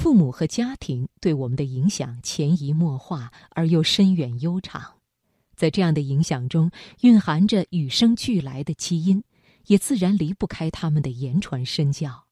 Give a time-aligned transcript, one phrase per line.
[0.00, 4.94] 父母和家庭对我们的影响潜移默化而又深远悠长，
[5.54, 6.70] 在这样的影响中，
[7.02, 9.22] 蕴含着与生俱来的基因，
[9.66, 12.24] 也自然离不开他们的言传身教。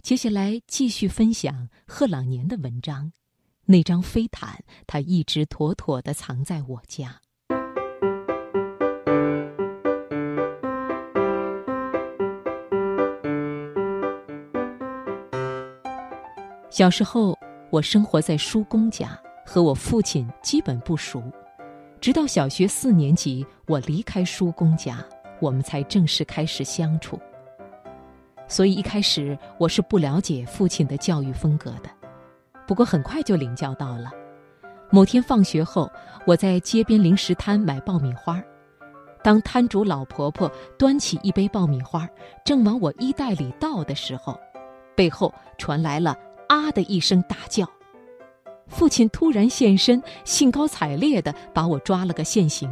[0.00, 3.12] 接下来继续分享贺朗年的文章，
[3.66, 7.20] 那张飞毯，他一直妥妥的藏在我家。
[16.78, 17.36] 小时候，
[17.70, 21.20] 我生活在叔公家，和我父亲基本不熟。
[22.00, 25.04] 直到小学四年级，我离开叔公家，
[25.40, 27.18] 我们才正式开始相处。
[28.46, 31.90] 所以一开始我是不了解父亲的教育风格的，
[32.64, 34.12] 不过很快就领教到了。
[34.88, 35.90] 某天放学后，
[36.28, 38.40] 我在街边零食摊买爆米花，
[39.20, 42.08] 当摊主老婆婆端起一杯爆米花，
[42.44, 44.38] 正往我衣袋里倒的时候，
[44.94, 46.16] 背后传来了。
[46.48, 47.68] 啊的一声大叫，
[48.66, 52.68] 父亲突然现身，兴高采烈地把我抓了个现行。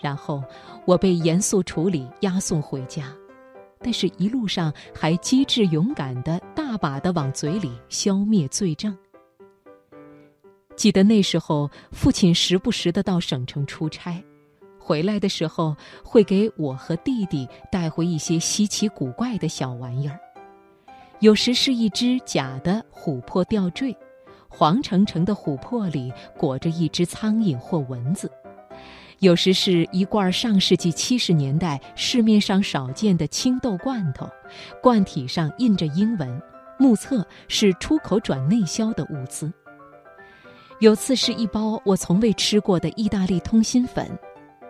[0.00, 0.42] 然后
[0.86, 3.14] 我被严肃处理，押送回家。
[3.82, 8.96] 但是，一路上还机智勇敢地大把地往嘴里消灭罪证。
[10.76, 14.22] 记得那时候，父亲时不时地到省城出差，
[14.78, 20.18] 回来的时候会给我和弟弟带回一些稀奇古怪的小玩意儿。
[21.20, 23.94] 有时是一只假的琥珀吊坠，
[24.48, 28.26] 黄澄澄的琥珀里裹着一只苍蝇或蚊子；
[29.18, 34.26] 有时是一罐上世纪七十年代市面上少见的青豆罐头，
[34.82, 36.42] 罐体上印着英文，
[36.78, 39.52] 目测是出口转内销的物资。
[40.78, 44.10] 有次是一包我从未吃过的意大利通心粉，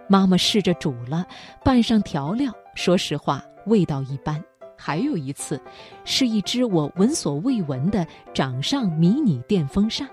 [0.09, 1.25] 妈妈试着煮了，
[1.65, 4.45] 拌上调料，说实话味道一般。
[4.83, 5.61] 还有一次，
[6.06, 10.09] 是一只我闻所未闻的掌上迷你电风扇，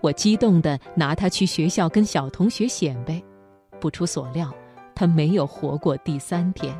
[0.00, 3.22] 我激动地拿它去学校跟小同学显摆，
[3.78, 4.50] 不出所料，
[4.94, 6.74] 它没有活过第三天。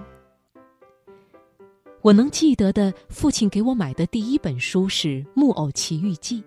[2.01, 6.41] 我能记得的，父亲给我买的第一本书是《木偶奇遇记》，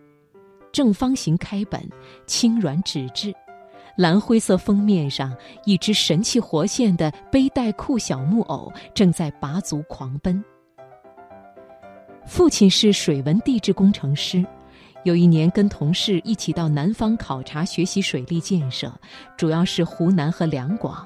[0.72, 1.88] 正方形开本，
[2.26, 3.32] 轻软纸质，
[3.96, 5.32] 蓝灰色封面上，
[5.66, 10.44] 一只神气活现的背带裤小木偶正在拔足狂奔。
[12.26, 14.44] 父亲是水文地质工程师，
[15.04, 18.92] 有一年跟同事一起到南方考察学习水利建设，
[19.38, 21.06] 主要是湖南和两广。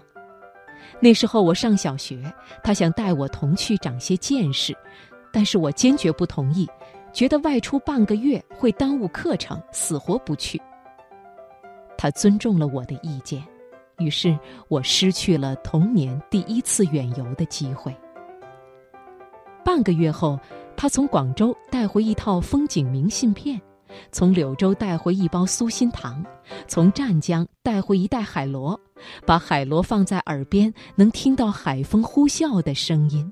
[0.99, 2.23] 那时候我上小学，
[2.63, 4.75] 他想带我同去长些见识，
[5.31, 6.67] 但是我坚决不同意，
[7.11, 10.61] 觉得外出半个月会耽误课程，死活不去。
[11.97, 13.43] 他尊重了我的意见，
[13.97, 14.37] 于是
[14.69, 17.93] 我失去了童年第一次远游的机会。
[19.65, 20.39] 半个月后。
[20.77, 23.59] 他从广州带回一套风景明信片，
[24.11, 26.23] 从柳州带回一包酥心糖，
[26.67, 28.79] 从湛江带回一袋海螺，
[29.25, 33.29] 把海螺放在耳边，能听到海风呼啸的声音。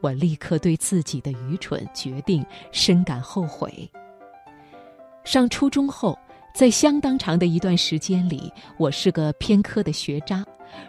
[0.00, 3.90] 我立刻对自己的愚蠢决定深感后悔。
[5.24, 6.16] 上初中后，
[6.54, 10.44] 在相当长的一段时间里，我是个偏科的学渣，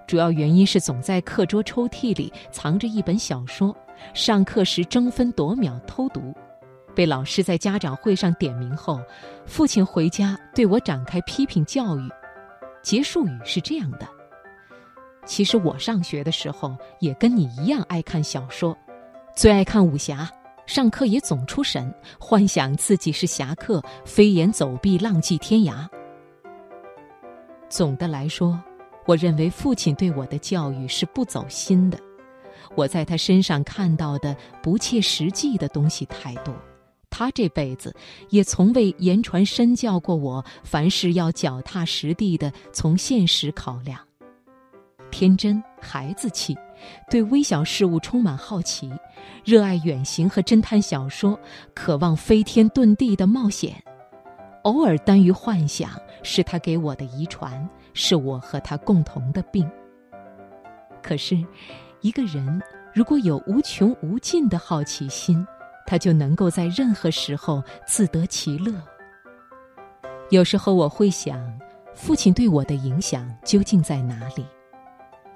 [0.08, 3.76] 主要原因是总在课桌抽屉里藏着一本小说。
[4.14, 6.34] 上课时争分夺秒偷读，
[6.94, 9.00] 被老师在家长会上点名后，
[9.46, 12.10] 父亲回家对我展开批评教育。
[12.82, 14.08] 结束语是这样的
[15.26, 18.78] ：“其实我上学的时候也跟你一样爱看小说，
[19.34, 20.30] 最爱看武侠，
[20.66, 25.88] 上课也总出神，幻想自己是侠客，飞檐走壁，浪迹天涯。”
[27.70, 28.62] 总的来说，
[29.06, 32.00] 我认为父亲对我的教育是不走心的。
[32.76, 36.56] 我在他身上看到的不切实际的东西太多，
[37.10, 37.96] 他这辈子
[38.30, 44.00] 也从未言传身教过我，凡事要脚踏实地的从现实考量。
[45.12, 46.58] 天真孩子气，
[47.12, 48.92] 对微小事物充满好奇，
[49.46, 51.40] 热爱远行和侦探小说，
[51.76, 53.76] 渴望飞天遁地的冒险，
[54.64, 55.92] 偶尔耽于幻想，
[56.24, 59.70] 是他给我的遗传，是我和他共同的病。
[61.02, 61.38] 可是。
[62.02, 62.62] 一个人
[62.94, 65.48] 如果有无穷无尽的好奇心，
[65.88, 68.74] 他就能够在任何时候自得其乐。
[70.30, 71.42] 有时候我会想，
[71.96, 74.46] 父亲对我的影响究竟在哪里？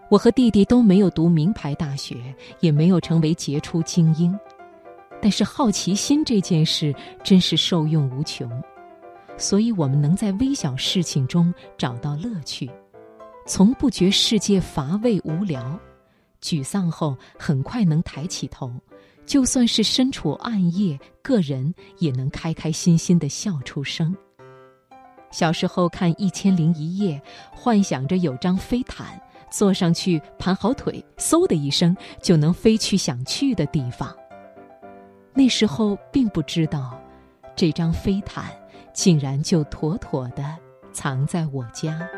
[0.09, 4.37] 我和弟弟都没有读名牌大学，也没有成为杰出精英，
[5.21, 6.93] 但是好奇心这件事
[7.23, 8.51] 真是受用无穷，
[9.37, 12.69] 所以我们能在微小事情中找到乐趣，
[13.45, 15.79] 从不觉世界乏味无聊。
[16.41, 18.71] 沮丧后，很快能抬起头，
[19.25, 24.15] 就算是身处暗夜，个人也能开开心心的笑出声。
[25.29, 27.19] 小时候看《一千零一夜》，
[27.57, 29.19] 幻想着有张飞毯，
[29.51, 34.15] 坐上去盘好腿，嗖的一声就能飞去想去的地方。
[35.33, 36.99] 那时候并不知道，
[37.55, 38.51] 这张飞毯
[38.97, 40.43] 竟然就妥妥的
[40.91, 42.09] 藏在我家。